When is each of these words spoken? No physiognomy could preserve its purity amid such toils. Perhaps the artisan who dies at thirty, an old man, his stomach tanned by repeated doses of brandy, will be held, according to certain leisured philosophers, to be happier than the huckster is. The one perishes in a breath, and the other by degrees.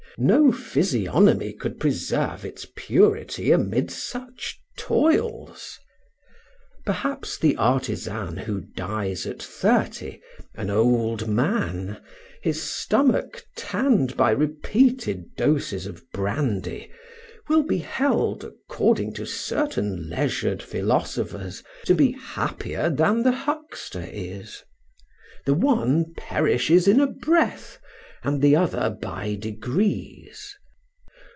No 0.17 0.51
physiognomy 0.51 1.53
could 1.53 1.79
preserve 1.79 2.43
its 2.43 2.67
purity 2.75 3.49
amid 3.51 3.89
such 3.89 4.59
toils. 4.77 5.79
Perhaps 6.85 7.39
the 7.39 7.55
artisan 7.55 8.35
who 8.35 8.59
dies 8.59 9.25
at 9.25 9.41
thirty, 9.41 10.19
an 10.53 10.69
old 10.69 11.29
man, 11.29 12.01
his 12.43 12.61
stomach 12.61 13.45
tanned 13.55 14.17
by 14.17 14.31
repeated 14.31 15.33
doses 15.37 15.85
of 15.85 16.03
brandy, 16.11 16.91
will 17.47 17.63
be 17.63 17.77
held, 17.77 18.43
according 18.43 19.13
to 19.13 19.25
certain 19.25 20.09
leisured 20.09 20.61
philosophers, 20.61 21.63
to 21.85 21.95
be 21.95 22.11
happier 22.11 22.89
than 22.89 23.23
the 23.23 23.31
huckster 23.31 24.07
is. 24.11 24.61
The 25.45 25.53
one 25.55 26.13
perishes 26.17 26.85
in 26.85 26.99
a 26.99 27.07
breath, 27.07 27.77
and 28.23 28.39
the 28.43 28.55
other 28.55 28.87
by 29.01 29.33
degrees. 29.33 30.55